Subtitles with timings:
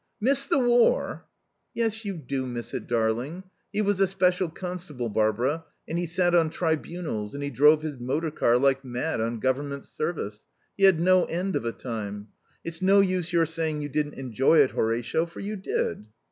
[0.19, 1.25] "Miss the war?"
[1.75, 3.43] "Yes, you do miss it, darling.
[3.71, 7.99] He was a special constable, Barbara; and he sat on tribunals; and he drove his
[7.99, 10.47] motor car like mad on government service.
[10.75, 12.29] He had no end of a time.
[12.63, 16.07] It's no use your saying you didn't enjoy it, Horatio, for you did."